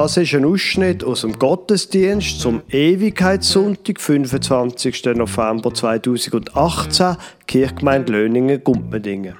Das 0.00 0.16
ist 0.16 0.32
ein 0.32 0.44
Ausschnitt 0.44 1.02
aus 1.02 1.22
dem 1.22 1.40
Gottesdienst 1.40 2.40
zum 2.40 2.62
Ewigkeitssonntag, 2.70 4.00
25. 4.00 5.06
November 5.16 5.74
2018, 5.74 7.16
Kirchgemeinde 7.48 8.12
Löningen-Gumpendingen. 8.12 9.34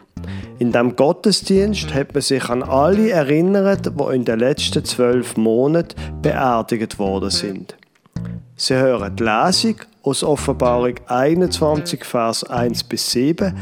In 0.59 0.73
diesem 0.73 0.97
Gottesdienst 0.97 1.95
hat 1.95 2.13
man 2.13 2.23
sich 2.23 2.49
an 2.49 2.65
alle 2.65 3.09
erinnert, 3.11 3.87
die 3.87 4.15
in 4.17 4.25
den 4.25 4.41
letzten 4.41 4.85
zwölf 4.85 5.37
Monaten 5.37 5.95
beerdigt 6.23 6.99
worden 6.99 7.31
sind. 7.31 7.77
Sie 8.57 8.75
hören 8.75 9.15
die 9.15 9.23
Lesung 9.23 9.77
aus 10.03 10.25
Offenbarung 10.25 10.95
21, 11.07 12.05
Vers 12.05 12.43
1 12.43 12.83
bis 12.83 13.13
7. 13.13 13.57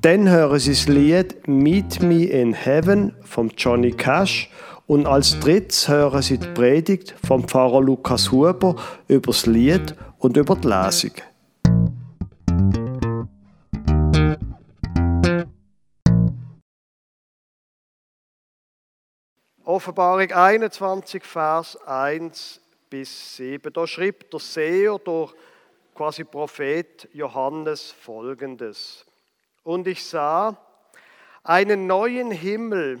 Dann 0.00 0.28
hören 0.28 0.58
Sie 0.58 0.72
das 0.72 0.88
Lied 0.88 1.46
Meet 1.46 2.02
Me 2.02 2.24
in 2.24 2.52
Heaven 2.52 3.14
von 3.22 3.52
Johnny 3.56 3.92
Cash 3.92 4.50
und 4.86 5.06
als 5.06 5.38
drittes 5.40 5.88
hören 5.88 6.22
Sie 6.22 6.38
die 6.38 6.48
Predigt 6.48 7.14
vom 7.24 7.46
Pfarrer 7.46 7.80
Lukas 7.80 8.30
Huber 8.32 8.76
über 9.08 9.32
das 9.32 9.46
Lied 9.46 9.94
und 10.18 10.36
über 10.36 10.56
die 10.56 10.68
Lesung. 10.68 11.12
Offenbarung 19.64 20.30
21, 20.30 21.24
Vers 21.24 21.76
1 21.86 22.60
bis 22.90 23.36
7. 23.36 23.72
Da 23.72 23.86
schreibt 23.86 24.32
der 24.32 24.40
Seher, 24.40 24.98
der 24.98 25.28
quasi 25.94 26.24
Prophet 26.24 27.08
Johannes 27.12 27.90
folgendes. 27.90 29.06
Und 29.62 29.86
ich 29.86 30.04
sah 30.04 30.58
einen 31.42 31.86
neuen 31.86 32.30
Himmel 32.32 33.00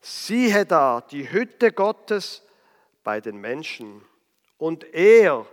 siehe 0.00 0.66
da, 0.66 1.00
die 1.00 1.30
Hütte 1.30 1.72
Gottes 1.72 2.42
bei 3.02 3.20
den 3.20 3.38
Menschen. 3.38 4.04
Und 4.58 4.84
er 4.94 5.46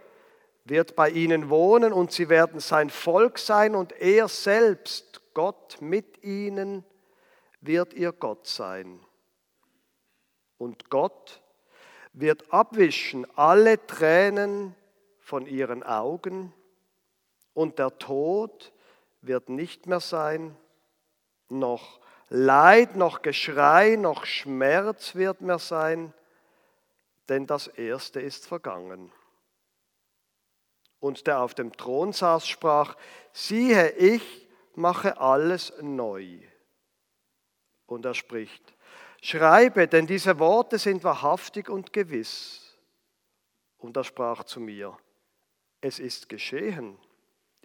wird 0.65 0.95
bei 0.95 1.09
ihnen 1.09 1.49
wohnen 1.49 1.91
und 1.91 2.11
sie 2.11 2.29
werden 2.29 2.59
sein 2.59 2.89
Volk 2.89 3.37
sein 3.37 3.75
und 3.75 3.91
er 3.93 4.27
selbst, 4.27 5.21
Gott 5.33 5.77
mit 5.81 6.23
ihnen, 6.23 6.85
wird 7.59 7.93
ihr 7.93 8.11
Gott 8.11 8.47
sein. 8.47 8.99
Und 10.57 10.89
Gott 10.89 11.41
wird 12.13 12.53
abwischen 12.53 13.25
alle 13.35 13.85
Tränen 13.87 14.75
von 15.19 15.47
ihren 15.47 15.83
Augen 15.83 16.53
und 17.53 17.79
der 17.79 17.97
Tod 17.97 18.71
wird 19.21 19.49
nicht 19.49 19.87
mehr 19.87 19.99
sein, 19.99 20.55
noch 21.49 21.99
Leid, 22.35 22.95
noch 22.95 23.21
Geschrei, 23.21 23.95
noch 23.95 24.25
Schmerz 24.25 25.13
wird 25.13 25.41
mehr 25.41 25.59
sein, 25.59 26.15
denn 27.29 27.45
das 27.45 27.67
Erste 27.67 28.21
ist 28.21 28.47
vergangen. 28.47 29.11
Und 30.99 31.27
der 31.27 31.41
auf 31.41 31.53
dem 31.53 31.71
Thron 31.73 32.11
saß, 32.11 32.47
sprach, 32.47 32.95
siehe, 33.33 33.91
ich 33.91 34.49
mache 34.73 35.19
alles 35.19 35.73
neu. 35.79 36.39
Und 37.85 38.03
er 38.03 38.15
spricht, 38.15 38.73
schreibe, 39.21 39.87
denn 39.87 40.07
diese 40.07 40.39
Worte 40.39 40.79
sind 40.79 41.03
wahrhaftig 41.03 41.69
und 41.69 41.93
gewiss. 41.93 42.79
Und 43.77 43.95
er 43.95 44.03
sprach 44.03 44.43
zu 44.43 44.59
mir, 44.59 44.97
es 45.81 45.99
ist 45.99 46.29
geschehen. 46.29 46.97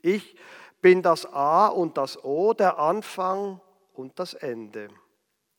Ich 0.02 0.36
bin 0.82 1.00
das 1.00 1.24
A 1.24 1.68
und 1.68 1.96
das 1.96 2.22
O, 2.22 2.52
der 2.52 2.78
Anfang 2.78 3.62
und 3.98 4.18
das 4.18 4.34
Ende. 4.34 4.88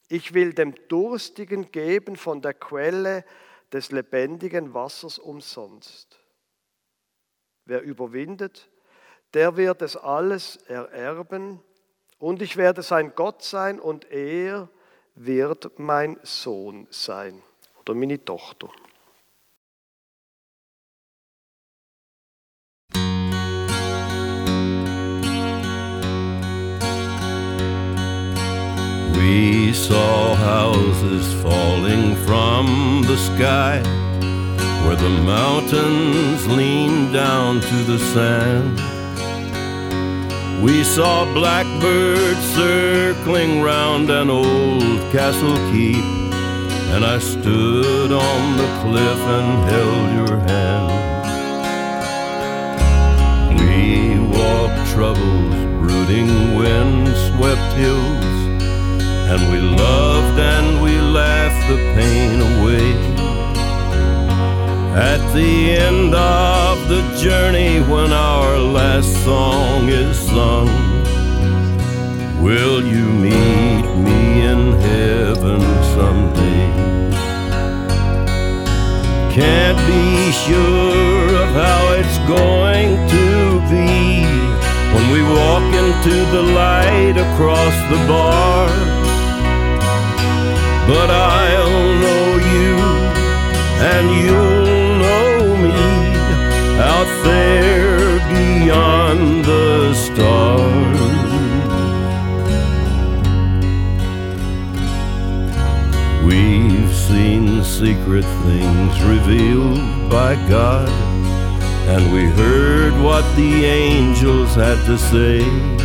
Ich 0.08 0.34
will 0.34 0.54
dem 0.54 0.74
Durstigen 0.88 1.72
geben 1.72 2.16
von 2.16 2.42
der 2.42 2.54
Quelle 2.54 3.26
des 3.72 3.92
lebendigen 3.92 4.74
Wassers 4.74 5.20
umsonst. 5.20 6.18
Wer 7.66 7.82
überwindet, 7.82 8.70
der 9.34 9.58
wird 9.58 9.82
es 9.82 9.96
alles 9.96 10.56
ererben 10.68 11.60
und 12.18 12.42
ich 12.42 12.56
werde 12.58 12.82
sein 12.82 13.14
Gott 13.14 13.44
sein 13.44 13.80
und 13.80 14.10
er 14.10 14.70
wird 15.16 15.78
mein 15.78 16.18
Sohn 16.24 16.88
sein 16.90 17.44
oder 17.80 17.94
meine 17.94 18.24
Tochter. 18.24 18.72
Saw 29.88 30.36
houses 30.36 31.34
falling 31.42 32.14
from 32.28 33.02
the 33.08 33.16
sky 33.16 33.82
where 34.84 34.98
the 34.98 35.16
mountains 35.24 36.46
leaned 36.48 37.14
down 37.14 37.62
to 37.62 37.76
the 37.92 37.98
sand. 38.14 38.76
We 40.62 40.84
saw 40.84 41.24
blackbirds 41.34 42.44
circling 42.60 43.62
round 43.62 44.10
an 44.10 44.30
old 44.30 45.00
castle 45.14 45.56
keep, 45.72 46.04
and 46.94 47.06
I 47.06 47.18
stood 47.20 48.12
on 48.12 48.58
the 48.58 48.70
cliff 48.82 49.22
and 49.38 49.50
held 49.72 50.08
your 50.20 50.38
hand. 50.52 51.00
We 53.62 54.20
walked 54.38 54.92
troubles, 54.92 55.56
brooding 55.82 56.32
wind-swept 56.58 57.74
hills 57.78 58.29
and 59.32 59.52
we 59.52 59.60
loved 59.60 60.40
and 60.40 60.82
we 60.82 61.00
laughed 61.00 61.70
the 61.70 61.78
pain 61.94 62.42
away. 62.52 62.90
At 64.98 65.22
the 65.36 65.78
end 65.78 66.16
of 66.16 66.90
the 66.90 67.04
journey, 67.22 67.80
when 67.80 68.12
our 68.12 68.58
last 68.58 69.12
song 69.24 69.88
is 69.88 70.18
sung, 70.18 70.68
will 72.42 72.82
you 72.84 73.06
meet 73.06 73.86
me 74.08 74.42
in 74.52 74.74
heaven 74.90 75.62
someday? 75.94 76.66
Can't 79.32 79.82
be 79.94 80.32
sure 80.44 81.28
of 81.44 81.50
how 81.64 81.82
it's 82.00 82.18
going 82.28 82.98
to 83.16 83.28
be 83.70 84.26
when 84.94 85.06
we 85.14 85.22
walk 85.22 85.70
into 85.84 86.16
the 86.36 86.42
light 86.42 87.16
across 87.16 87.76
the 87.92 88.08
bar 88.08 88.99
but 90.90 91.12
I'll 91.12 91.94
know 92.04 92.26
you 92.56 92.74
and 93.92 94.06
you'll 94.24 94.98
know 95.04 95.56
me 95.66 95.82
out 96.82 97.12
there 97.24 98.18
beyond 98.34 99.46
the 99.46 99.94
stars. 99.94 101.00
We've 106.26 106.96
seen 106.96 107.64
secret 107.64 108.26
things 108.48 108.94
revealed 109.04 110.10
by 110.10 110.34
God, 110.50 110.90
and 111.88 112.12
we 112.12 112.24
heard 112.26 112.94
what 113.04 113.24
the 113.36 113.66
angels 113.66 114.56
had 114.56 114.84
to 114.88 114.98
say. 114.98 115.79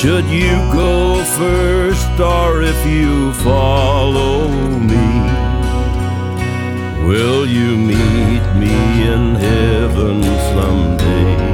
Should 0.00 0.30
you 0.30 0.56
go 0.72 1.22
first 1.36 2.18
or 2.18 2.62
if 2.62 2.86
you 2.86 3.34
follow 3.34 4.48
me? 4.48 4.96
Will 7.06 7.44
you 7.44 7.76
meet 7.76 8.44
me 8.54 8.72
in 9.06 9.34
heaven 9.34 10.22
someday? 10.54 11.49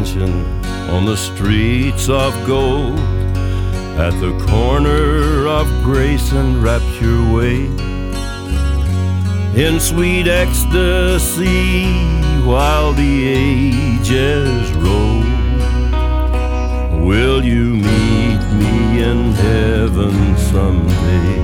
On 0.00 1.04
the 1.04 1.14
streets 1.14 2.08
of 2.08 2.32
gold 2.46 2.98
at 3.98 4.18
the 4.18 4.32
corner 4.48 5.46
of 5.46 5.66
Grace 5.84 6.32
and 6.32 6.62
Rapture 6.62 7.22
Way. 7.30 7.66
In 9.62 9.78
sweet 9.78 10.26
ecstasy 10.26 11.84
while 12.46 12.94
the 12.94 13.28
ages 13.28 14.72
roll, 14.76 15.20
will 17.06 17.44
you 17.44 17.76
meet 17.76 18.42
me 18.54 19.02
in 19.02 19.32
heaven 19.32 20.34
someday? 20.38 21.42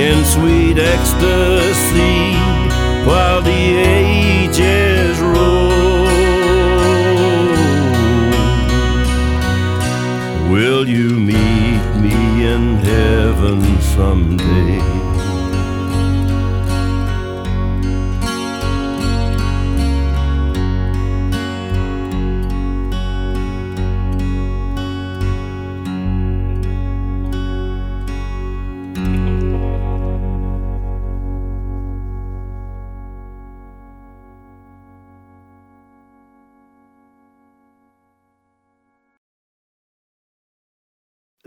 In 0.00 0.24
sweet 0.24 0.78
ecstasy 0.78 2.32
while 3.04 3.42
the 3.42 3.76
ages 3.84 4.95
Will 10.76 10.90
you 10.90 11.08
meet 11.18 11.86
me 12.02 12.44
in 12.44 12.76
heaven 12.76 13.80
someday? 13.80 14.95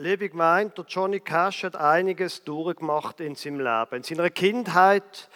Liebe 0.02 0.30
Gemeinde, 0.30 0.76
der 0.78 0.86
Johnny 0.88 1.20
Cash 1.20 1.66
hat 1.66 1.76
einiges 1.76 2.46
durchgemacht 2.46 3.20
in 3.20 3.36
seinem 3.36 3.60
Leben. 3.60 3.98
In 3.98 4.04
seiner 4.04 4.30
Kindheit, 4.30 5.28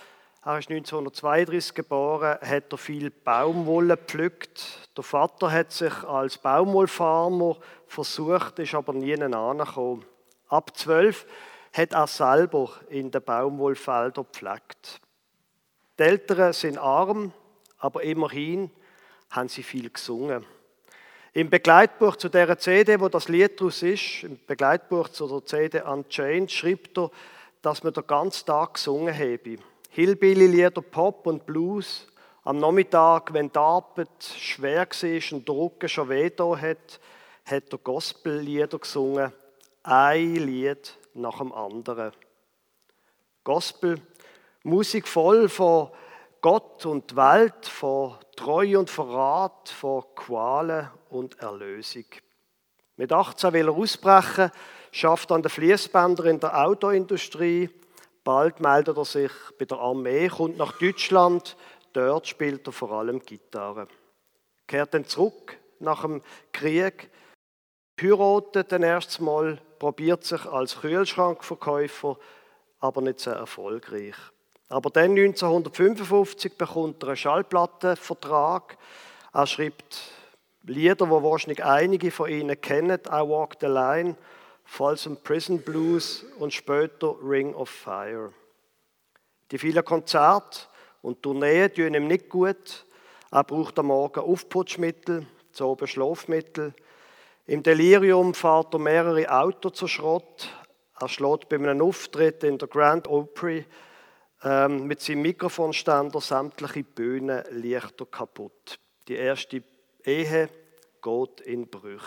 er 0.46 0.58
ist 0.58 0.70
1932 0.70 1.74
geboren, 1.74 2.38
hat 2.40 2.72
er 2.72 2.78
viel 2.78 3.10
Baumwolle 3.10 3.98
gepflückt. 3.98 4.88
Der 4.96 5.04
Vater 5.04 5.52
hat 5.52 5.74
sich 5.74 5.94
als 6.06 6.38
Baumwollfarmer 6.38 7.58
versucht, 7.88 8.58
ist 8.60 8.74
aber 8.74 8.94
nie 8.94 9.22
angekommen. 9.22 10.06
Ab 10.48 10.78
zwölf 10.78 11.26
hat 11.74 11.92
er 11.92 12.08
selber 12.08 12.70
in 12.88 13.12
den 13.12 13.22
Baumwollfeldern 13.22 14.28
gepflegt. 14.32 15.02
Die 16.00 16.04
Eltern 16.04 16.54
sind 16.54 16.78
arm, 16.78 17.34
aber 17.80 18.02
immerhin 18.04 18.72
haben 19.30 19.50
sie 19.50 19.64
viel 19.64 19.90
gesungen. 19.90 20.46
Im 21.36 21.50
Begleitbuch 21.50 22.16
zu 22.16 22.30
der 22.30 22.60
CD, 22.60 23.00
wo 23.00 23.10
das 23.10 23.28
Lied 23.28 23.60
draus 23.60 23.82
ist, 23.82 24.22
im 24.22 24.38
Begleitbuch 24.46 25.10
zu 25.10 25.28
der 25.28 25.44
CD 25.44 25.82
Unchained, 25.82 26.52
schreibt 26.52 26.96
er, 26.96 27.10
dass 27.64 27.84
man 27.84 27.92
den 27.92 28.06
ganzen 28.06 28.46
Tag 28.46 28.76
gesungen 28.76 29.12
habe. 29.12 29.58
Hillbilly-Lieder, 29.90 30.84
Pop 30.84 31.26
und 31.26 31.44
Blues. 31.48 32.06
Am 32.44 32.60
Nachmittag, 32.60 33.34
wenn 33.34 33.52
die 33.52 33.58
Arbeit 33.58 34.10
schwer 34.38 34.86
war 34.86 35.32
und 35.32 35.48
der 35.48 35.56
Rücken 35.56 35.90
schon 35.90 36.10
weh 36.10 36.30
hat, 36.30 37.00
hat 37.46 37.64
er 37.72 37.78
Gospel-Lieder 37.80 38.78
gesungen. 38.78 39.34
Ein 39.82 40.36
Lied 40.36 40.96
nach 41.16 41.40
dem 41.40 41.52
anderen. 41.52 42.12
Gospel, 43.44 44.00
Musik 44.62 45.08
voll 45.08 45.50
von 45.50 45.90
Gott 46.44 46.86
und 46.86 47.10
die 47.10 47.16
Welt, 47.16 47.66
von 47.66 48.18
Treue 48.36 48.78
und 48.78 48.90
Verrat, 48.90 49.70
von 49.70 50.04
Qualen 50.14 50.90
und 51.10 51.40
Erlösung. 51.40 52.04
Mit 52.98 53.14
18 53.14 53.54
will 53.54 53.70
er 53.70 53.74
ausbrechen, 53.74 54.52
schafft 54.92 55.32
an 55.32 55.42
den 55.42 55.50
Fließbändern 55.50 56.26
in 56.28 56.40
der 56.42 56.66
Autoindustrie. 56.66 57.70
Bald 58.26 58.60
meldet 58.60 58.98
er 58.98 59.06
sich 59.06 59.32
bei 59.58 59.64
der 59.64 59.78
Armee, 59.78 60.28
kommt 60.28 60.58
nach 60.58 60.78
Deutschland. 60.78 61.56
Dort 61.94 62.28
spielt 62.28 62.68
er 62.68 62.74
vor 62.74 62.92
allem 62.92 63.22
Gitarre. 63.22 63.88
Kehrt 64.68 64.94
dann 64.94 65.06
zurück 65.06 65.58
nach 65.80 66.02
dem 66.02 66.22
Krieg, 66.52 67.10
heiratet 68.02 68.70
dann 68.74 68.84
erstes 68.84 69.22
Mal, 69.22 69.62
probiert 69.80 70.26
sich 70.26 70.46
als 70.46 70.82
Kühlschrankverkäufer, 70.82 72.18
aber 72.82 73.02
nicht 73.02 73.22
sehr 73.22 73.36
erfolgreich. 73.36 74.33
Aber 74.74 74.90
dann 74.90 75.12
1955 75.12 76.58
bekommt 76.58 77.04
er 77.04 77.10
einen 77.10 77.18
Schallplattenvertrag. 77.18 78.76
Er 79.32 79.46
schreibt 79.46 80.02
Lieder, 80.64 81.06
die 81.06 81.12
wahrscheinlich 81.12 81.64
einige 81.64 82.10
von 82.10 82.28
Ihnen 82.28 82.60
kennen, 82.60 83.00
I 83.08 83.22
Walk 83.22 83.58
the 83.62 83.68
Line, 83.68 84.16
Folsom 84.66 85.18
Prison 85.18 85.62
Blues 85.62 86.26
und 86.40 86.54
später 86.54 87.14
Ring 87.24 87.54
of 87.54 87.70
Fire. 87.70 88.34
Die 89.52 89.60
vielen 89.60 89.86
Konzerte 89.86 90.62
und 91.04 91.22
Tourneen 91.22 91.72
tun 91.72 91.94
ihm 91.94 92.08
nicht 92.08 92.28
gut. 92.28 92.88
Er 93.30 93.44
braucht 93.44 93.78
am 93.78 93.88
Morgen 93.88 94.22
Aufputschmittel, 94.22 95.28
zu 95.52 95.68
oben 95.68 95.86
Schlafmittel. 95.86 96.74
Im 97.46 97.62
Delirium 97.62 98.34
fährt 98.34 98.74
er 98.74 98.80
mehrere 98.80 99.30
Autos 99.30 99.74
zu 99.74 99.88
Schrott. 99.88 100.50
Er 101.00 101.10
schlägt 101.10 101.48
bei 101.50 101.58
einem 101.58 101.80
Auftritt 101.84 102.44
in 102.44 102.58
der 102.58 102.68
Grand 102.68 103.08
Opry 103.08 103.68
ähm, 104.44 104.88
mit 104.88 105.02
seinem 105.02 105.22
Mikrofonständer 105.22 106.20
sämtliche 106.20 106.84
Bühnenlichter 106.84 108.06
kaputt. 108.06 108.80
Die 109.08 109.16
erste 109.16 109.64
Ehe 110.04 110.50
geht 111.02 111.42
in 111.42 111.70
Brüch. 111.70 112.04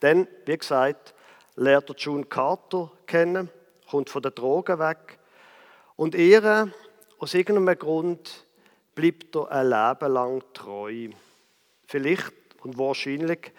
Dann, 0.00 0.28
wie 0.44 0.58
gesagt, 0.58 1.14
lernt 1.56 1.88
er 1.88 1.96
June 1.96 2.24
Carter 2.24 2.92
kennen, 3.06 3.50
kommt 3.88 4.10
von 4.10 4.22
den 4.22 4.34
Drogen 4.34 4.78
weg 4.78 5.18
und 5.96 6.14
ihr, 6.14 6.72
aus 7.18 7.34
irgendeinem 7.34 7.78
Grund, 7.78 8.44
bleibt 8.94 9.34
er 9.34 9.50
ein 9.50 9.68
Leben 9.68 10.12
lang 10.12 10.42
treu. 10.52 11.08
Vielleicht 11.86 12.32
und 12.62 12.78
wahrscheinlich 12.78 13.52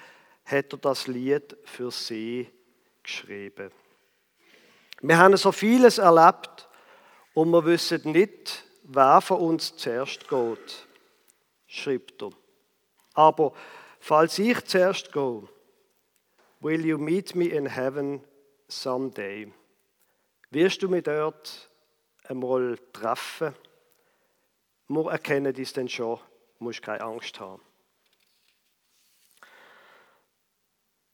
hat 0.45 0.73
er 0.73 0.77
das 0.77 1.07
Lied 1.07 1.57
für 1.63 1.91
sie 1.91 2.49
geschrieben. 3.01 3.71
Wir 5.01 5.17
haben 5.17 5.35
so 5.37 5.51
vieles 5.51 5.97
erlebt 5.97 6.64
und 7.35 7.51
wir 7.51 7.65
wissen 7.65 8.11
nicht, 8.11 8.63
wer 8.83 9.21
von 9.21 9.39
uns 9.39 9.75
zuerst 9.75 10.27
geht, 10.27 10.87
schreibt 11.67 12.23
er. 12.23 12.31
Aber 13.13 13.53
falls 13.99 14.39
ich 14.39 14.63
zuerst 14.65 15.11
gehe, 15.11 15.43
will 16.61 16.85
you 16.85 16.97
meet 16.97 17.35
me 17.35 17.45
in 17.45 17.67
heaven 17.67 18.23
someday? 18.69 19.51
Wirst 20.49 20.81
du 20.81 20.87
mich 20.87 21.03
dort 21.03 21.69
einmal 22.23 22.79
treffen? 22.93 23.53
Wir 24.87 25.11
erkennen 25.11 25.53
dies 25.53 25.73
dann 25.73 25.89
schon, 25.89 26.19
musst 26.59 26.81
keine 26.81 27.01
Angst 27.01 27.39
haben. 27.39 27.61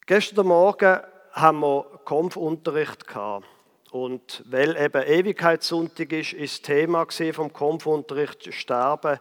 Gestern 0.06 0.46
Morgen 0.46 1.00
haben 1.32 1.60
wir 1.60 2.00
Kampfunterricht 2.04 3.08
gehabt. 3.08 3.46
Und 3.92 4.42
weil 4.46 4.74
eben 4.78 5.02
Ewigkeitssonntag 5.02 6.12
ist, 6.12 6.32
ist 6.32 6.54
das 6.54 6.62
Thema 6.62 7.06
vom 7.34 7.52
Kampfunterricht 7.52 8.54
Sterben 8.54 9.20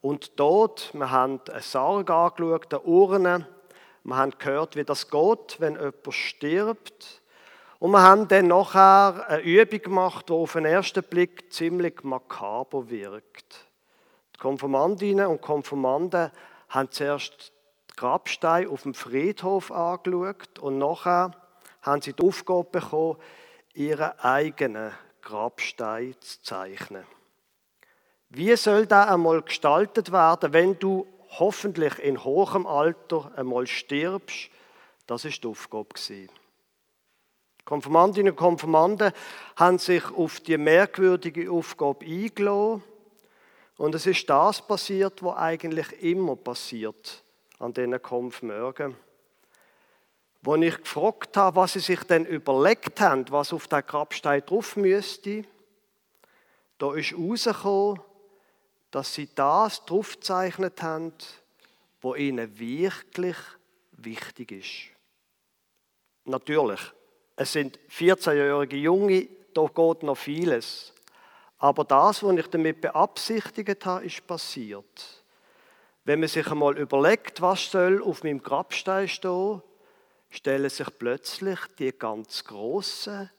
und 0.00 0.36
Tod. 0.36 0.90
Wir 0.92 1.12
haben 1.12 1.40
eine 1.48 1.62
Sarg 1.62 2.10
angeschaut, 2.10 2.74
eine 2.74 2.82
Urne. 2.82 3.46
Wir 4.02 4.16
haben 4.16 4.32
gehört, 4.36 4.74
wie 4.74 4.82
das 4.82 5.08
geht, 5.08 5.60
wenn 5.60 5.74
jemand 5.74 6.12
stirbt. 6.12 7.22
Und 7.78 7.92
wir 7.92 8.02
haben 8.02 8.26
dann 8.26 8.48
nachher 8.48 9.24
eine 9.28 9.42
Übung 9.42 9.82
gemacht, 9.82 10.28
die 10.28 10.32
auf 10.32 10.54
den 10.54 10.64
ersten 10.64 11.04
Blick 11.04 11.52
ziemlich 11.52 12.02
makaber 12.02 12.90
wirkt. 12.90 13.68
Die 14.34 14.40
Konformantinnen 14.40 15.28
und 15.28 15.42
Konformanten 15.42 16.32
haben 16.70 16.90
zuerst 16.90 17.52
die 17.92 17.94
Grabsteine 17.94 18.68
auf 18.68 18.82
dem 18.82 18.94
Friedhof 18.94 19.70
angeschaut 19.70 20.58
und 20.58 20.78
nachher 20.78 21.30
haben 21.82 22.02
sie 22.02 22.14
die 22.14 22.26
Aufgabe 22.26 22.64
bekommen, 22.64 23.16
ihren 23.78 24.18
eigenen 24.18 24.92
Grabstein 25.22 26.16
zu 26.18 26.42
zeichnen. 26.42 27.04
Wie 28.28 28.54
soll 28.56 28.86
das 28.86 29.08
einmal 29.08 29.40
gestaltet 29.42 30.10
werden, 30.10 30.52
wenn 30.52 30.78
du 30.78 31.06
hoffentlich 31.38 31.98
in 32.00 32.24
hohem 32.24 32.66
Alter 32.66 33.30
einmal 33.36 33.68
stirbst? 33.68 34.50
Das 35.06 35.24
ist 35.24 35.44
die 35.44 35.48
Aufgabe. 35.48 35.88
Konfirmandinnen 37.64 38.32
und 38.32 38.36
Konfirmanden 38.36 39.12
haben 39.56 39.78
sich 39.78 40.04
auf 40.10 40.40
die 40.40 40.58
merkwürdige 40.58 41.50
Aufgabe 41.50 42.04
eingeladen. 42.04 42.82
Und 43.76 43.94
es 43.94 44.06
ist 44.06 44.28
das 44.28 44.60
passiert, 44.60 45.22
was 45.22 45.36
eigentlich 45.36 46.02
immer 46.02 46.34
passiert 46.34 47.22
an 47.60 47.72
diesen 47.72 48.02
Konfirmörgen. 48.02 48.96
Wo 50.42 50.54
ich 50.56 50.76
gefragt 50.78 51.36
habe, 51.36 51.56
was 51.56 51.72
sie 51.72 51.80
sich 51.80 52.02
denn 52.04 52.24
überlegt 52.24 53.00
haben, 53.00 53.24
was 53.30 53.52
auf 53.52 53.66
der 53.66 53.82
Grabstein 53.82 54.42
drauf 54.46 54.76
müsste, 54.76 55.44
da 56.78 56.94
ist 56.94 57.10
herausgekommen, 57.10 58.00
dass 58.90 59.14
sie 59.14 59.28
das 59.34 59.84
draufgezeichnet 59.84 60.80
haben, 60.82 61.12
wo 62.00 62.14
ihnen 62.14 62.58
wirklich 62.58 63.36
wichtig 63.92 64.52
ist. 64.52 64.98
Natürlich, 66.24 66.80
es 67.36 67.52
sind 67.52 67.78
14-jährige 67.90 68.76
Junge, 68.76 69.28
da 69.54 69.64
geht 69.64 70.02
noch 70.02 70.16
vieles. 70.16 70.92
Aber 71.58 71.84
das, 71.84 72.22
was 72.22 72.36
ich 72.36 72.46
damit 72.46 72.80
beabsichtigt 72.80 73.84
habe, 73.84 74.04
ist 74.04 74.26
passiert. 74.26 75.24
Wenn 76.04 76.20
man 76.20 76.28
sich 76.28 76.46
einmal 76.46 76.78
überlegt, 76.78 77.40
was 77.40 77.70
soll 77.70 78.02
auf 78.02 78.22
meinem 78.22 78.42
Grabstein 78.42 79.08
stehen, 79.08 79.62
stellen 80.30 80.70
sich 80.70 80.88
plötzlich 80.98 81.58
die 81.78 81.92
ganz 81.92 82.44
großen 82.44 83.30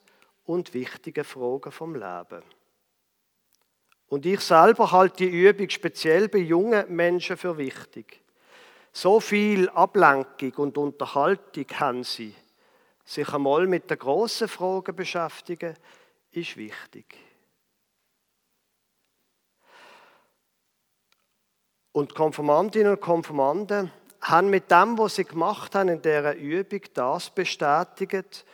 und 0.44 0.74
wichtigen 0.74 1.24
Fragen 1.24 1.72
vom 1.72 1.94
Leben. 1.94 2.42
Und 4.08 4.26
ich 4.26 4.40
selber 4.40 4.90
halte 4.90 5.18
die 5.18 5.46
Übung 5.46 5.70
speziell 5.70 6.28
bei 6.28 6.38
jungen 6.38 6.94
Menschen 6.94 7.36
für 7.36 7.56
wichtig. 7.56 8.20
So 8.92 9.20
viel 9.20 9.68
Ablenkung 9.68 10.52
und 10.56 10.76
Unterhaltung 10.76 11.66
haben 11.74 12.02
sie. 12.02 12.34
Sich 13.04 13.32
einmal 13.32 13.68
mit 13.68 13.88
den 13.88 13.98
grossen 13.98 14.48
Fragen 14.48 14.96
beschäftigen, 14.96 15.76
ist 16.32 16.56
wichtig. 16.56 17.16
Und 21.92 22.14
Konformantinnen 22.14 22.92
und 22.92 23.00
Konformanten 23.00 23.92
haben 24.20 24.50
mit 24.50 24.70
dem, 24.70 24.98
was 24.98 25.16
sie 25.16 25.24
gemacht 25.24 25.74
haben 25.74 25.88
in 25.88 26.02
dieser 26.02 26.34
Übung, 26.34 26.80
das 26.94 27.30
bestätigt, 27.30 28.44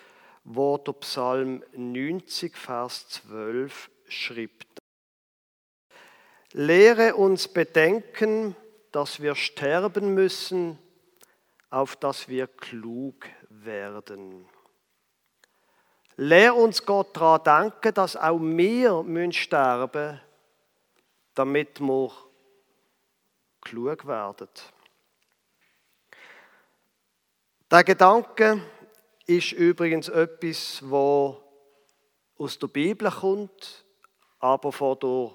wo 0.45 0.79
der 0.79 0.93
Psalm 0.93 1.63
90, 1.75 2.57
Vers 2.57 3.09
12 3.09 3.91
schreibt. 4.09 4.67
Lehre 6.53 7.17
uns 7.17 7.49
bedenken, 7.49 8.55
dass 8.93 9.21
wir 9.21 9.35
sterben 9.35 10.15
müssen, 10.15 10.79
auf 11.71 11.97
dass 11.97 12.29
wir 12.29 12.47
klug 12.47 13.27
werden. 13.49 14.47
Lehr 16.17 16.55
uns 16.55 16.87
Gott 16.87 17.17
daran 17.17 17.73
denken, 17.73 17.93
dass 17.93 18.17
auch 18.17 18.39
wir 18.41 19.03
müssen 19.03 19.33
sterben 19.33 20.21
damit 21.37 21.81
wir 21.81 22.11
klug 23.61 24.07
werden. 24.07 24.49
Der 27.69 27.83
Gedanke 27.83 28.63
ist 29.27 29.51
übrigens 29.51 30.09
etwas, 30.09 30.79
wo 30.85 31.37
aus 32.39 32.61
der 32.61 32.69
Bibel 32.69 33.11
kommt, 33.11 33.85
aber 34.39 34.71
von 34.71 34.97
der 35.01 35.35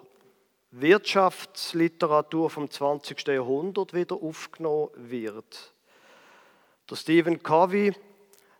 Wirtschaftsliteratur 0.71 2.49
vom 2.49 2.71
20. 2.71 3.27
Jahrhundert 3.27 3.93
wieder 3.93 4.15
aufgenommen 4.15 4.91
wird. 4.95 5.73
Der 6.89 6.95
Stephen 6.95 7.43
Covey, 7.43 7.93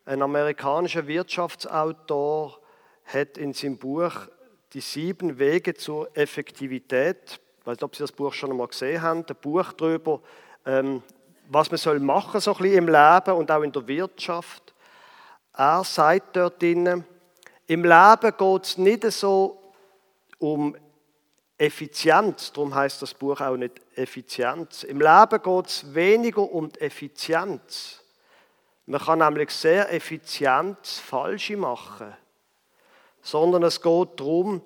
ein 0.04 0.22
amerikanischer 0.22 1.08
Wirtschaftsautor, 1.08 2.60
hat 3.06 3.38
in 3.38 3.54
seinem 3.54 3.78
Buch 3.78 4.28
die 4.74 4.82
sieben 4.82 5.40
Wege 5.40 5.76
zur 5.76 6.10
Effektivität, 6.18 7.40
ich 7.62 7.66
weiß 7.66 7.78
nicht, 7.78 7.84
ob 7.84 7.96
Sie 7.96 8.04
das 8.04 8.12
Buch 8.12 8.34
schon 8.34 8.52
einmal 8.52 8.68
gesehen 8.68 9.02
haben, 9.02 9.24
ein 9.26 9.36
Buch 9.42 9.72
darüber, 9.72 10.22
ähm, 10.66 11.02
was 11.54 11.70
man 11.70 11.78
soll 11.78 12.00
machen 12.00 12.40
so 12.40 12.54
ein 12.54 12.58
bisschen 12.60 12.78
im 12.78 12.88
Leben 12.88 13.36
und 13.36 13.52
auch 13.52 13.62
in 13.62 13.74
der 13.74 13.86
Wirtschaft. 13.86 14.74
Er 15.54 15.84
sagt 15.84 16.38
dort 16.38 16.62
drinnen, 16.62 17.04
im 17.68 17.84
Leben 17.84 18.38
geht 18.38 18.64
es 18.64 18.78
nicht 18.78 19.04
so 19.12 19.74
um 20.40 20.76
Effizienz, 21.58 22.54
darum 22.54 22.74
heißt 22.74 23.02
das 23.02 23.14
Buch 23.14 23.42
auch 23.42 23.58
nicht 23.58 23.82
Effizienz. 23.96 24.84
Im 24.84 25.02
Leben 25.02 25.44
geht 25.44 25.68
es 25.68 25.94
weniger 25.94 26.42
um 26.42 26.72
Effizienz. 26.80 28.02
Man 28.86 29.02
kann 29.02 29.20
nämlich 29.20 29.52
sehr 29.52 29.94
effizient 29.94 30.88
Falsche 30.88 31.58
machen, 31.58 32.16
sondern 33.22 33.64
es 33.64 33.82
geht 33.82 34.20
darum, 34.20 34.62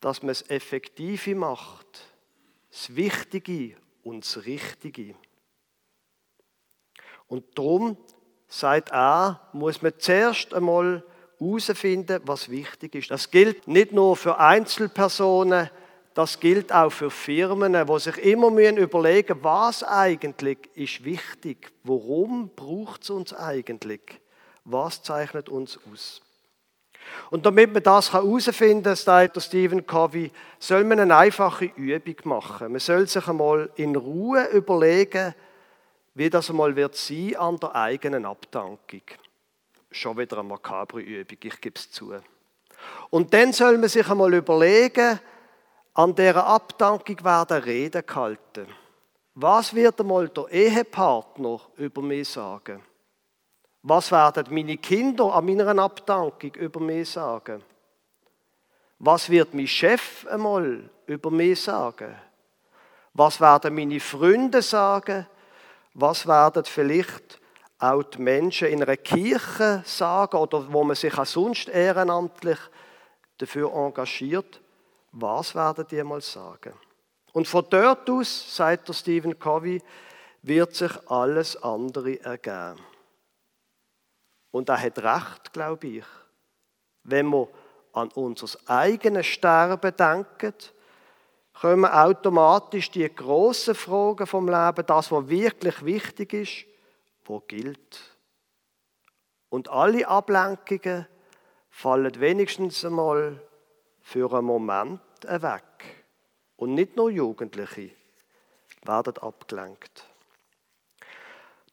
dass 0.00 0.22
man 0.22 0.30
es 0.30 0.48
Effektive 0.50 1.34
macht, 1.34 1.86
das 2.70 2.94
Wichtige 2.94 3.74
und 4.04 4.24
das 4.24 4.44
Richtige. 4.44 5.14
Und 7.28 7.44
darum, 7.54 7.96
sagt 8.48 8.90
er, 8.90 9.40
muss 9.52 9.82
man 9.82 9.92
zuerst 9.98 10.54
einmal 10.54 11.04
herausfinden, 11.38 12.20
was 12.24 12.48
wichtig 12.48 12.94
ist. 12.94 13.10
Das 13.10 13.30
gilt 13.30 13.68
nicht 13.68 13.92
nur 13.92 14.16
für 14.16 14.38
Einzelpersonen, 14.38 15.70
das 16.14 16.40
gilt 16.40 16.72
auch 16.72 16.90
für 16.90 17.10
Firmen, 17.10 17.74
die 17.74 17.98
sich 18.00 18.18
immer 18.18 18.48
überlegen 18.48 19.34
müssen, 19.34 19.44
was 19.44 19.84
eigentlich 19.84 20.58
ist 20.74 21.04
wichtig, 21.04 21.70
warum 21.84 22.50
braucht 22.56 23.04
es 23.04 23.10
uns 23.10 23.32
eigentlich, 23.32 24.00
was 24.64 25.02
zeichnet 25.02 25.48
uns 25.48 25.78
aus. 25.92 26.20
Und 27.30 27.46
damit 27.46 27.72
man 27.72 27.82
das 27.82 28.12
herausfinden 28.12 28.82
kann, 28.82 28.96
sagt 28.96 29.40
Stephen 29.40 29.86
Covey, 29.86 30.30
soll 30.58 30.84
man 30.84 31.00
eine 31.00 31.16
einfache 31.16 31.66
Übung 31.76 32.16
machen. 32.24 32.72
Man 32.72 32.80
soll 32.80 33.06
sich 33.06 33.26
einmal 33.28 33.70
in 33.76 33.94
Ruhe 33.94 34.48
überlegen, 34.48 35.34
wie 36.18 36.28
das 36.28 36.50
einmal 36.50 36.74
wird 36.74 36.96
sein 36.96 37.36
an 37.36 37.60
der 37.60 37.76
eigenen 37.76 38.26
Abdankung. 38.26 39.02
Schon 39.92 40.18
wieder 40.18 40.38
eine 40.38 40.48
makabre 40.48 41.00
Übung, 41.00 41.38
ich 41.40 41.60
gebe 41.60 41.78
es 41.78 41.92
zu. 41.92 42.12
Und 43.10 43.32
dann 43.32 43.52
soll 43.52 43.78
man 43.78 43.88
sich 43.88 44.08
einmal 44.10 44.34
überlegen, 44.34 45.20
an 45.94 46.16
dieser 46.16 46.44
Abdankung 46.44 47.24
werden 47.24 47.62
Reden 47.62 48.04
gehalten. 48.04 48.66
Was 49.34 49.72
wird 49.72 50.00
einmal 50.00 50.28
der 50.28 50.48
Ehepartner 50.48 51.60
über 51.76 52.02
mich 52.02 52.30
sagen? 52.30 52.82
Was 53.82 54.10
werden 54.10 54.46
meine 54.50 54.76
Kinder 54.76 55.32
an 55.32 55.46
meiner 55.46 55.78
Abdankung 55.78 56.52
über 56.54 56.80
mich 56.80 57.10
sagen? 57.10 57.62
Was 58.98 59.30
wird 59.30 59.54
mein 59.54 59.68
Chef 59.68 60.26
einmal 60.26 60.90
über 61.06 61.30
mich 61.30 61.62
sagen? 61.62 62.16
Was 63.14 63.40
werden 63.40 63.72
meine 63.72 64.00
Freunde 64.00 64.62
sagen? 64.62 65.28
Was 66.00 66.28
werden 66.28 66.64
vielleicht 66.64 67.40
auch 67.80 68.04
die 68.04 68.22
Menschen 68.22 68.68
in 68.68 68.84
einer 68.84 68.96
Kirche 68.96 69.82
sagen 69.84 70.36
oder 70.36 70.72
wo 70.72 70.84
man 70.84 70.94
sich 70.94 71.18
auch 71.18 71.26
sonst 71.26 71.68
ehrenamtlich 71.68 72.58
dafür 73.36 73.74
engagiert? 73.74 74.60
Was 75.10 75.56
werden 75.56 75.84
die 75.90 76.00
mal 76.04 76.20
sagen? 76.20 76.74
Und 77.32 77.48
von 77.48 77.66
dort 77.68 78.08
aus, 78.08 78.54
sagt 78.54 78.86
der 78.86 78.92
Stephen 78.92 79.36
Covey, 79.40 79.82
wird 80.42 80.76
sich 80.76 80.92
alles 81.10 81.60
andere 81.60 82.20
ergeben. 82.20 82.80
Und 84.52 84.68
er 84.68 84.80
hat 84.80 84.98
recht, 85.00 85.52
glaube 85.52 85.86
ich. 85.88 86.04
Wenn 87.02 87.26
wir 87.26 87.48
an 87.92 88.08
unser 88.14 88.56
eigenes 88.66 89.26
Sterben 89.26 89.96
denken, 89.96 90.54
kommen 91.60 91.90
automatisch 91.90 92.90
die 92.90 93.12
grossen 93.12 93.74
Fragen 93.74 94.26
vom 94.26 94.46
Leben, 94.46 94.86
das, 94.86 95.10
was 95.10 95.28
wirklich 95.28 95.84
wichtig 95.84 96.32
ist, 96.32 96.66
wo 97.24 97.40
gilt. 97.40 98.00
Und 99.48 99.68
alle 99.68 100.06
Ablenkungen 100.06 101.06
fallen 101.70 102.20
wenigstens 102.20 102.84
einmal 102.84 103.40
für 104.02 104.32
einen 104.32 104.46
Moment 104.46 105.00
weg. 105.26 105.62
Und 106.56 106.74
nicht 106.74 106.96
nur 106.96 107.10
Jugendliche 107.10 107.90
werden 108.84 109.16
abgelenkt. 109.18 110.04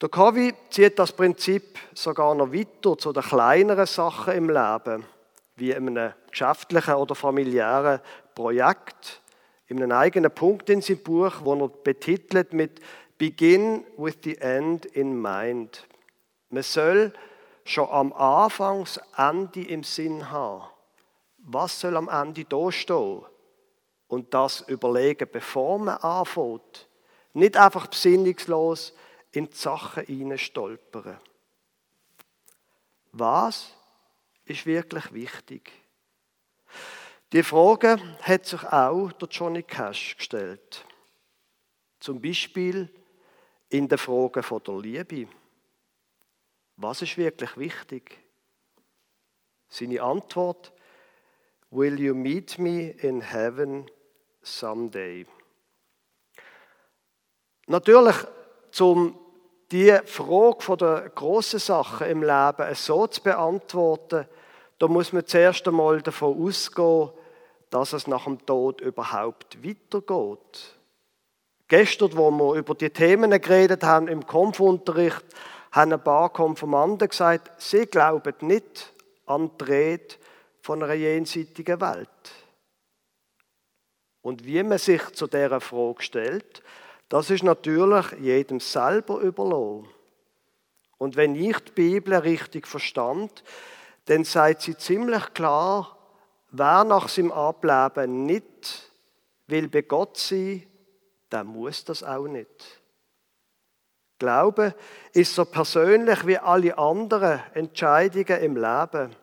Der 0.02 0.10
Covey 0.10 0.54
zieht 0.70 1.00
das 1.00 1.12
Prinzip 1.12 1.80
sogar 1.94 2.36
noch 2.36 2.52
weiter 2.52 2.98
zu 2.98 3.14
den 3.14 3.24
kleineren 3.24 3.86
Sachen 3.86 4.34
im 4.34 4.50
Leben, 4.50 5.06
wie 5.56 5.72
in 5.72 5.90
einem 5.90 6.14
geschäftlichen 6.30 6.96
oder 6.96 7.16
familiären 7.16 8.02
Projekt, 8.34 9.22
in 9.68 9.82
einem 9.82 9.92
eigenen 9.92 10.32
Punkt 10.32 10.70
in 10.70 10.82
seinem 10.82 11.04
Buch, 11.04 11.34
wo 11.44 11.56
er 11.56 11.70
betitelt 11.70 12.54
mit 12.54 12.80
Begin 13.18 13.86
with 13.98 14.18
the 14.24 14.38
end 14.38 14.86
in 14.86 15.22
mind. 15.22 15.88
Man 16.50 16.64
soll 16.64 17.14
schon 17.64 17.90
am 17.90 18.14
Anfang 18.14 18.82
das 18.82 19.00
Ende 19.18 19.68
im 19.68 19.84
Sinn 19.84 20.32
haben 20.32 20.64
was 21.46 21.80
soll 21.80 21.96
am 21.96 22.10
Ende 22.10 22.44
da 22.46 22.72
stehen? 22.72 23.24
Und 24.08 24.34
das 24.34 24.62
überlegen, 24.62 25.28
bevor 25.32 25.80
man 25.80 25.98
anfängt. 25.98 26.88
Nicht 27.34 27.58
einfach 27.58 27.88
besinnungslos 27.88 28.94
in 29.32 29.50
die 29.50 29.56
Sachen 29.56 30.06
hineinstolpern. 30.06 31.20
Was 33.12 33.72
ist 34.46 34.66
wirklich 34.66 35.14
wichtig? 35.14 35.72
Die 37.36 37.44
Frage 37.44 37.98
hat 38.22 38.46
sich 38.46 38.64
auch 38.64 39.12
der 39.12 39.28
Johnny 39.28 39.62
Cash 39.62 40.16
gestellt. 40.16 40.86
Zum 42.00 42.22
Beispiel 42.22 42.90
in 43.68 43.90
der 43.90 43.98
Frage 43.98 44.42
von 44.42 44.64
der 44.64 44.78
Liebe. 44.78 45.28
Was 46.78 47.02
ist 47.02 47.18
wirklich 47.18 47.58
wichtig? 47.58 48.18
Seine 49.68 50.02
Antwort 50.02 50.72
Will 51.72 52.00
you 52.00 52.16
meet 52.16 52.58
me 52.58 52.92
in 52.92 53.20
heaven 53.20 53.92
someday? 54.42 55.26
Natürlich, 57.68 58.16
um 58.80 59.20
die 59.74 59.92
Frage 60.06 60.78
der 60.78 61.10
grossen 61.10 61.60
Sachen 61.60 62.08
im 62.08 62.24
Leben 62.24 62.76
so 62.76 63.08
zu 63.08 63.22
beantworten, 63.22 64.26
da 64.80 64.88
muss 64.88 65.12
man 65.12 65.28
zuerst 65.28 65.68
einmal 65.68 66.02
davon 66.02 66.42
ausgehen, 66.42 67.12
dass 67.76 67.92
es 67.92 68.08
nach 68.08 68.24
dem 68.24 68.46
Tod 68.46 68.80
überhaupt 68.80 69.58
weitergeht. 69.62 70.78
Gestern, 71.68 72.16
wo 72.16 72.32
wir 72.32 72.54
über 72.56 72.74
die 72.74 72.90
Themen 72.90 73.30
geredet 73.42 73.84
haben 73.84 74.08
im 74.08 74.26
Kampfunterricht, 74.26 75.26
haben 75.74 75.92
ein 75.92 76.02
paar 76.02 76.30
Konfirmanden 76.30 77.10
gesagt, 77.10 77.52
sie 77.62 77.86
glauben 77.86 78.34
nicht 78.48 78.94
an 79.26 79.52
die 79.60 79.64
Rede 79.66 80.16
von 80.62 80.82
einer 80.82 80.94
jenseitigen 80.94 81.82
Welt. 81.82 82.08
Und 84.22 84.46
wie 84.46 84.64
man 84.64 84.78
sich 84.78 85.02
zu 85.12 85.28
dieser 85.28 85.60
Frage 85.60 86.02
stellt, 86.02 86.64
das 87.10 87.30
ist 87.30 87.44
natürlich 87.44 88.10
jedem 88.22 88.62
selber 88.62 89.20
überlassen. 89.20 89.90
Und 90.98 91.18
wenn 91.18 91.36
ich 91.36 91.60
die 91.60 91.72
Bibel 91.74 92.16
richtig 92.16 92.68
verstand, 92.68 93.44
dann 94.06 94.24
sagt 94.24 94.62
sie 94.62 94.78
ziemlich 94.78 95.34
klar, 95.34 95.95
wer 96.58 96.84
nach 96.84 97.10
seinem 97.10 97.32
Ableben 97.32 98.26
nicht 98.26 98.92
will 99.48 99.68
bei 99.68 99.82
Gott 99.82 100.18
sein, 100.18 100.64
der 101.32 101.44
muss 101.44 101.84
das 101.84 102.04
auch 102.04 102.28
nicht. 102.28 102.82
Glaube 104.18 104.74
ist 105.12 105.36
so 105.36 105.46
persönlich 105.46 106.26
wie 106.26 106.38
alle 106.38 106.78
anderen 106.78 107.42
Entscheidungen 107.54 108.42
im 108.42 108.56
Leben. 108.56 109.16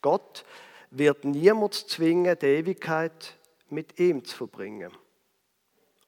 Gott 0.00 0.44
wird 0.90 1.24
niemand 1.24 1.74
zwingen, 1.74 2.38
die 2.38 2.46
Ewigkeit 2.46 3.34
mit 3.68 3.98
ihm 3.98 4.24
zu 4.24 4.36
verbringen. 4.36 4.92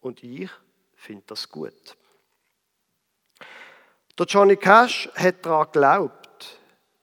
Und 0.01 0.23
ich 0.23 0.51
finde 0.95 1.25
das 1.27 1.49
gut. 1.49 1.97
Der 4.19 4.27
Johnny 4.27 4.57
Cash 4.57 5.11
hat 5.15 5.45
daran 5.45 5.67
geglaubt, 5.67 6.59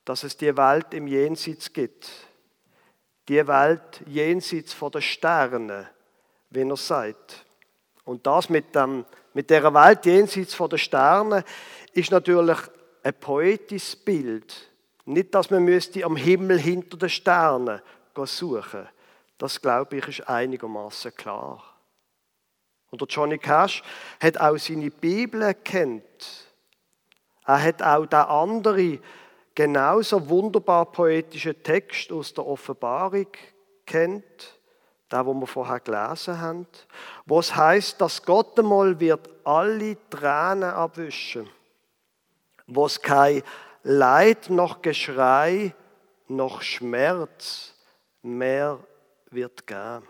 dass 0.06 0.24
es 0.24 0.36
die 0.38 0.56
Welt 0.58 0.94
im 0.94 1.08
Jenseits 1.08 1.72
gibt. 1.72 2.10
Die 3.27 3.48
Welt 3.48 4.01
jenseits 4.05 4.74
von 4.74 4.91
den 4.91 5.01
Sternen, 5.01 5.88
wie 6.50 6.62
er 6.62 6.77
sagt. 6.77 7.46
Und 8.03 8.25
das 8.27 8.50
mit, 8.50 8.75
dem, 8.75 9.05
mit 9.34 9.50
der 9.50 9.74
Welt 9.74 10.05
jenseits 10.05 10.53
von 10.53 10.70
den 10.70 10.79
Sternen 10.79 11.44
ist 11.94 12.12
natürlich 12.12 12.60
ein 13.03 13.13
poetisches 13.13 13.96
Bild. 13.96 14.70
Nicht, 15.05 15.34
dass 15.34 15.50
man 15.50 15.63
müsste 15.63 16.03
am 16.03 16.15
Himmel 16.15 16.60
hinter 16.60 16.98
den 16.98 17.10
Sternen 17.10 17.82
suchen. 18.25 18.88
Das 19.38 19.62
glaube 19.62 19.98
ich 19.98 20.08
ist 20.08 20.29
einigermaßen 20.29 21.13
klar. 21.15 21.63
Und 22.89 23.01
der 23.01 23.08
Johnny 23.08 23.38
Cash 23.38 23.84
hat 24.22 24.39
auch 24.39 24.58
seine 24.58 24.89
Bibel 24.89 25.53
kennt. 25.55 26.48
Er 27.46 27.62
hat 27.62 27.82
auch 27.84 28.05
den 28.05 28.20
anderen, 28.20 29.00
genauso 29.56 30.30
wunderbar 30.30 30.86
poetischen 30.92 31.64
Text 31.64 32.12
aus 32.12 32.34
der 32.34 32.46
Offenbarung 32.46 33.28
kennt, 33.86 34.60
da 35.10 35.26
wo 35.26 35.34
wir 35.34 35.48
vorher 35.48 35.80
gelesen 35.80 36.40
haben, 36.40 36.68
wo 37.26 37.40
es 37.40 37.56
heißt, 37.56 38.00
dass 38.02 38.24
Gott 38.24 38.60
einmal 38.60 39.00
wird 39.00 39.30
alle 39.46 39.98
Tränen 40.10 40.64
abwischen, 40.64 41.50
wo 42.68 42.86
es 42.86 43.02
kein 43.02 43.42
Leid 43.84 44.50
noch 44.50 44.82
Geschrei 44.82 45.74
noch 46.28 46.62
Schmerz 46.62 47.74
mehr 48.24 48.79
wird 49.29 49.66
geben. 49.68 50.08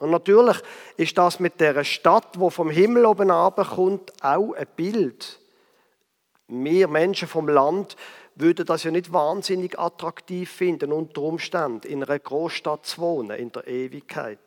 Und 0.00 0.10
natürlich 0.10 0.56
ist 0.96 1.16
das 1.16 1.38
mit 1.38 1.60
der 1.60 1.84
Stadt, 1.84 2.40
wo 2.40 2.50
vom 2.50 2.70
Himmel 2.70 3.06
oben 3.06 3.28
kommt, 3.28 4.12
auch 4.24 4.52
ein 4.54 4.66
Bild. 4.74 5.38
Wir 6.54 6.86
Menschen 6.86 7.28
vom 7.28 7.48
Land 7.48 7.96
würden 8.34 8.66
das 8.66 8.84
ja 8.84 8.90
nicht 8.90 9.10
wahnsinnig 9.10 9.78
attraktiv 9.78 10.50
finden, 10.50 10.92
unter 10.92 11.22
Umständen 11.22 11.86
in 11.86 12.04
einer 12.04 12.18
Großstadt 12.18 12.84
zu 12.84 13.00
wohnen, 13.00 13.38
in 13.38 13.50
der 13.52 13.66
Ewigkeit. 13.66 14.38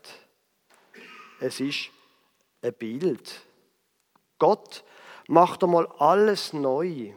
Es 1.39 1.59
ist 1.59 1.89
ein 2.61 2.73
Bild. 2.73 3.41
Gott 4.37 4.83
macht 5.27 5.63
einmal 5.63 5.87
alles 5.97 6.53
neu. 6.53 7.11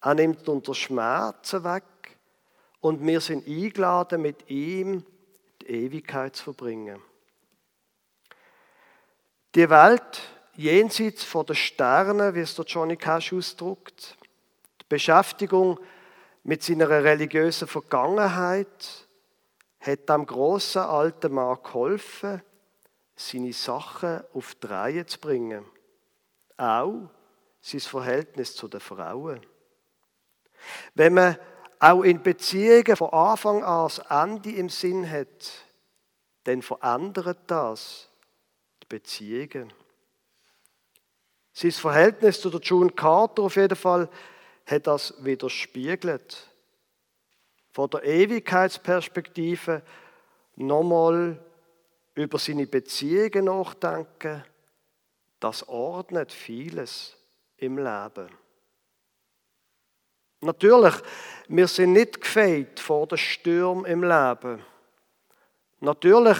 Er 0.00 0.14
nimmt 0.14 0.48
unsere 0.48 0.76
Schmerzen 0.76 1.64
weg 1.64 1.84
und 2.80 3.04
wir 3.04 3.20
sind 3.20 3.48
eingeladen, 3.48 4.22
mit 4.22 4.48
ihm 4.48 5.04
die 5.62 5.66
Ewigkeit 5.66 6.36
zu 6.36 6.44
verbringen. 6.44 7.02
Die 9.56 9.68
Welt 9.68 10.22
jenseits 10.56 11.24
von 11.24 11.46
den 11.46 11.56
Sternen, 11.56 12.34
wie 12.34 12.40
es 12.40 12.54
der 12.54 12.64
Johnny 12.64 12.96
Cash 12.96 13.32
ausdrückt, 13.32 14.16
die 14.80 14.84
Beschäftigung 14.88 15.78
mit 16.44 16.62
seiner 16.62 16.88
religiösen 16.88 17.68
Vergangenheit 17.68 19.06
hat 19.80 20.08
dem 20.08 20.26
großen 20.26 20.82
alten 20.82 21.32
Mann 21.32 21.58
geholfen, 21.62 22.42
seine 23.14 23.52
Sachen 23.52 24.22
auf 24.34 24.54
die 24.56 24.66
Reihe 24.66 25.06
zu 25.06 25.18
bringen. 25.18 25.64
Auch 26.56 27.08
sein 27.60 27.80
Verhältnis 27.80 28.54
zu 28.54 28.68
den 28.68 28.80
Frauen. 28.80 29.40
Wenn 30.94 31.14
man 31.14 31.36
auch 31.78 32.02
in 32.02 32.22
Beziehungen 32.22 32.96
von 32.96 33.10
Anfang 33.10 33.62
an 33.62 33.88
das 33.88 33.98
Ende 33.98 34.52
im 34.52 34.68
Sinn 34.68 35.10
hat, 35.10 35.50
dann 36.44 36.62
verändert 36.62 37.38
das 37.46 38.08
Beziehungen. 38.88 39.72
Sein 41.58 41.72
Verhältnis 41.72 42.38
zu 42.38 42.50
der 42.50 42.60
June 42.60 42.90
Carter 42.90 43.44
auf 43.44 43.56
jeden 43.56 43.76
Fall 43.76 44.10
hat 44.66 44.86
das 44.86 45.14
widerspiegelt. 45.24 46.50
Von 47.70 47.88
der 47.88 48.04
Ewigkeitsperspektive 48.04 49.80
nochmal 50.56 51.42
über 52.14 52.38
seine 52.38 52.66
Beziehungen 52.66 53.46
nachdenken, 53.46 54.44
das 55.40 55.66
ordnet 55.66 56.30
vieles 56.30 57.16
im 57.56 57.78
Leben. 57.78 58.28
Natürlich, 60.42 60.94
wir 61.48 61.68
sind 61.68 61.94
nicht 61.94 62.20
gefeit 62.20 62.80
vor 62.80 63.06
den 63.06 63.16
Stürmen 63.16 63.86
im 63.86 64.02
Leben. 64.02 64.62
Natürlich 65.80 66.36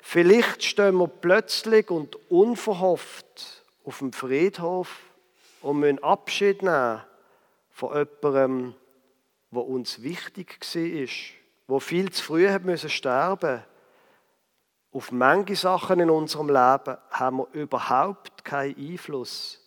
Vielleicht 0.00 0.64
stehen 0.64 0.96
wir 0.96 1.08
plötzlich 1.08 1.90
und 1.90 2.16
unverhofft 2.30 3.57
auf 3.88 4.00
dem 4.00 4.12
Friedhof 4.12 5.00
und 5.62 5.80
müssen 5.80 5.98
Abschied 6.00 6.62
nehmen 6.62 7.00
von 7.70 7.96
jemandem, 7.96 8.74
der 9.50 9.66
uns 9.66 10.02
wichtig 10.02 10.60
war, 10.60 11.74
der 11.74 11.80
viel 11.80 12.12
zu 12.12 12.22
früh 12.22 12.50
hat 12.50 12.64
müssen 12.64 12.90
sterben 12.90 13.64
Auf 14.92 15.10
manche 15.10 15.56
Sachen 15.56 16.00
in 16.00 16.10
unserem 16.10 16.48
Leben 16.48 16.98
haben 17.10 17.38
wir 17.38 17.48
überhaupt 17.52 18.44
keinen 18.44 18.76
Einfluss. 18.76 19.58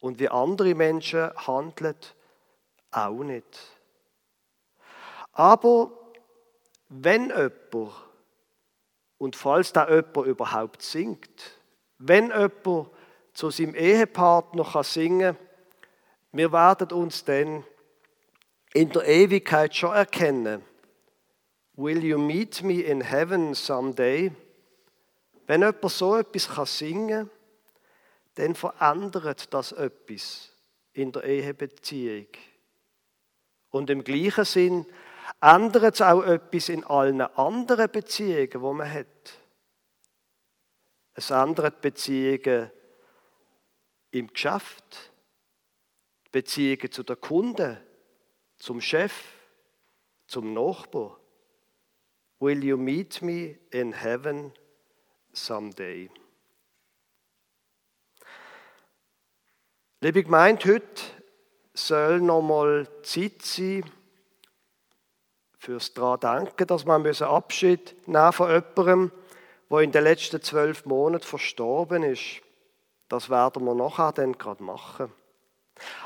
Und 0.00 0.18
wie 0.18 0.28
andere 0.28 0.74
Menschen 0.74 1.30
handeln, 1.36 1.94
auch 2.90 3.22
nicht. 3.22 3.58
Aber 5.30 5.92
wenn 6.88 7.30
jemand 7.30 7.92
und 9.18 9.36
falls 9.36 9.72
da 9.72 9.88
jemand 9.88 10.26
überhaupt 10.26 10.82
singt, 10.82 11.57
wenn 11.98 12.28
jemand 12.28 12.90
zu 13.32 13.50
seinem 13.50 13.74
Ehepartner 13.74 14.64
kann 14.64 14.84
singen 14.84 15.36
kann, 15.36 15.48
wir 16.32 16.52
werden 16.52 16.92
uns 16.92 17.24
dann 17.24 17.64
in 18.74 18.90
der 18.90 19.06
Ewigkeit 19.06 19.74
schon 19.74 19.94
erkennen. 19.94 20.62
Will 21.74 22.04
you 22.04 22.18
meet 22.18 22.62
me 22.62 22.80
in 22.80 23.00
heaven 23.00 23.54
someday? 23.54 24.32
Wenn 25.46 25.62
jemand 25.62 25.90
so 25.90 26.16
etwas 26.16 26.48
kann 26.48 26.66
singen 26.66 27.08
kann, 27.08 27.30
dann 28.34 28.54
verändert 28.54 29.52
das 29.52 29.72
etwas 29.72 30.52
in 30.92 31.12
der 31.12 31.24
Ehebeziehung. 31.24 32.26
Und 33.70 33.90
im 33.90 34.04
gleichen 34.04 34.44
Sinn 34.44 34.86
ändert 35.40 35.94
es 35.94 36.02
auch 36.02 36.22
etwas 36.22 36.68
in 36.68 36.84
allen 36.84 37.20
anderen 37.20 37.90
Beziehungen, 37.90 38.50
die 38.50 38.58
man 38.58 38.92
hat. 38.92 39.06
Es 41.18 41.30
ändert 41.30 41.80
Beziehungen 41.80 42.70
im 44.12 44.32
Geschäft, 44.32 45.10
Beziehungen 46.30 46.92
zu 46.92 47.02
den 47.02 47.20
Kunden, 47.20 47.76
zum 48.56 48.80
Chef, 48.80 49.12
zum 50.28 50.54
Nachbar. 50.54 51.18
Will 52.38 52.62
you 52.62 52.76
meet 52.76 53.20
me 53.20 53.58
in 53.72 53.92
heaven 53.92 54.52
someday? 55.32 56.08
Liebe 60.00 60.22
Gemeinde, 60.22 60.72
heute 60.72 61.02
soll 61.74 62.20
nochmal 62.20 62.86
Zeit 63.02 63.42
sein, 63.42 63.82
fürs 65.58 65.92
daran 65.94 66.44
denken, 66.44 66.66
dass 66.68 66.84
man 66.84 67.04
Abschied 67.04 68.06
nehmen 68.06 68.32
von 68.32 68.50
jemandem, 68.52 69.10
der 69.70 69.80
in 69.80 69.92
den 69.92 70.04
letzten 70.04 70.42
zwölf 70.42 70.86
Monaten 70.86 71.24
verstorben 71.24 72.02
ist. 72.02 72.42
Das 73.08 73.30
werden 73.30 73.64
wir 73.64 73.74
nachher 73.74 74.12
dann 74.12 74.32
gerade 74.32 74.62
machen. 74.62 75.12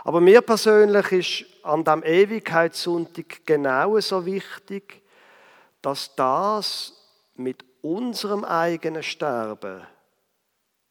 Aber 0.04 0.20
mir 0.20 0.42
persönlich 0.42 1.12
ist 1.12 1.64
an 1.64 1.84
dem 1.84 2.02
Ewigkeitssonntag 2.02 3.46
genauso 3.46 4.26
wichtig, 4.26 5.02
dass 5.80 6.14
das 6.14 6.92
mit 7.34 7.64
unserem 7.80 8.44
eigenen 8.44 9.02
Sterben 9.02 9.86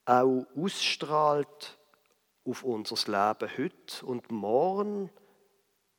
auch 0.06 0.46
ausstrahlt 0.58 1.78
auf 2.46 2.64
unser 2.64 2.96
Leben 3.06 3.52
heute 3.58 4.06
und 4.06 4.32
morgen 4.32 5.10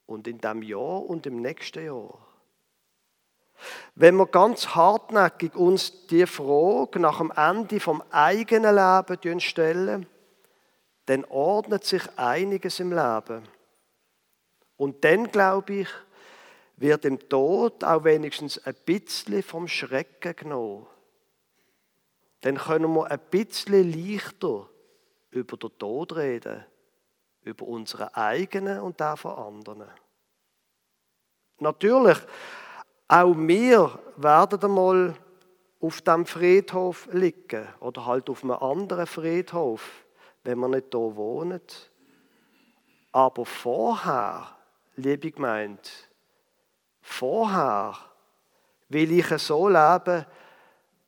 und 0.07 0.27
in 0.27 0.39
dem 0.39 0.63
Jahr 0.63 1.03
und 1.03 1.27
im 1.27 1.41
nächsten 1.41 1.87
Jahr. 1.87 2.22
Wenn 3.94 4.16
wir 4.16 4.27
ganz 4.27 4.68
hartnäckig 4.68 5.55
uns 5.55 6.07
die 6.07 6.27
Frage 6.27 6.98
nach 7.01 7.18
dem 7.18 7.31
Ende 7.31 7.81
vom 7.81 8.03
eigenen 8.11 8.75
Leben 8.75 9.40
stellen, 9.40 10.07
dann 11.07 11.25
ordnet 11.25 11.85
sich 11.85 12.03
einiges 12.16 12.81
im 12.81 12.92
Leben. 12.92 13.46
Und 14.77 15.05
dann, 15.05 15.31
glaube 15.31 15.75
ich, 15.75 15.88
wird 16.77 17.05
im 17.05 17.29
Tod 17.29 17.85
auch 17.85 18.05
wenigstens 18.05 18.59
ein 18.66 18.75
bisschen 18.85 19.42
vom 19.42 19.68
Schrecken 19.68 20.35
genommen. 20.35 20.87
Dann 22.40 22.57
können 22.59 22.92
wir 22.94 23.11
ein 23.11 23.20
bisschen 23.31 23.92
leichter 23.92 24.68
über 25.31 25.57
den 25.57 25.79
Tod 25.79 26.16
reden, 26.16 26.64
über 27.42 27.66
unsere 27.66 28.16
eigenen 28.16 28.81
und 28.81 29.01
auch 29.01 29.16
von 29.16 29.33
anderen. 29.33 29.90
Natürlich, 31.59 32.18
auch 33.12 33.35
wir 33.37 33.98
werden 34.16 34.62
einmal 34.62 35.14
auf 35.81 36.01
dem 36.01 36.25
Friedhof 36.25 37.11
liegen 37.12 37.68
oder 37.81 38.07
halt 38.07 38.31
auf 38.31 38.42
einem 38.42 38.53
anderen 38.53 39.07
Friedhof, 39.07 40.07
wenn 40.44 40.59
wir 40.61 40.68
nicht 40.68 40.87
hier 40.92 41.16
wohnen. 41.16 41.61
Aber 43.12 43.44
vorher, 43.44 44.57
liebe 44.96 45.31
Gemeinde, 45.31 45.83
vorher 47.03 47.98
will 48.88 49.12
ich 49.12 49.29
so 49.42 49.68
leben, 49.68 50.25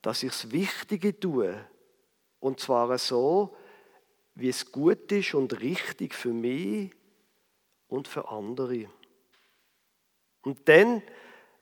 dass 0.03 0.23
ich 0.23 0.31
das 0.31 0.53
Wichtige 0.53 1.19
tue. 1.19 1.59
Und 2.39 2.61
zwar 2.61 2.99
so, 2.99 3.57
wie 4.35 4.51
es 4.51 4.71
gut 4.71 5.11
ist 5.11 5.33
und 5.33 5.59
richtig 5.59 6.15
für 6.15 6.35
mich 6.35 6.93
und 7.89 8.09
für 8.09 8.29
andere. 8.29 8.91
Und 10.43 10.69
dann, 10.69 11.03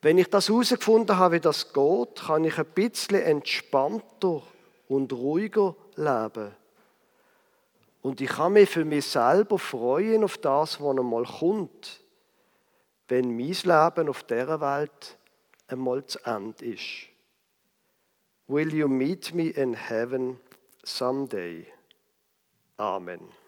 wenn 0.02 0.18
ich 0.18 0.28
das 0.28 0.48
herausgefunden 0.48 1.16
habe, 1.16 1.36
wie 1.36 1.40
das 1.40 1.72
geht, 1.72 2.16
kann 2.26 2.44
ich 2.44 2.58
ein 2.58 2.66
bisschen 2.66 3.22
entspannter 3.22 4.42
und 4.88 5.12
ruhiger 5.12 5.76
leben. 5.94 6.50
Und 8.02 8.20
ich 8.20 8.28
kann 8.28 8.54
mich 8.54 8.68
für 8.68 8.84
mich 8.84 9.06
selber 9.06 9.60
freuen 9.60 10.24
auf 10.24 10.38
das, 10.38 10.80
was 10.80 10.98
einmal 10.98 11.24
kommt, 11.24 12.00
wenn 13.06 13.36
mein 13.36 13.46
Leben 13.46 14.08
auf 14.08 14.24
dieser 14.24 14.60
Welt 14.60 15.16
einmal 15.68 16.04
zu 16.04 16.18
Ende 16.24 16.64
ist. 16.64 17.08
Will 18.48 18.74
you 18.74 18.88
meet 18.88 19.32
me 19.32 19.50
in 19.50 19.72
heaven 19.72 20.40
someday? 20.82 21.64
Amen. 22.76 23.41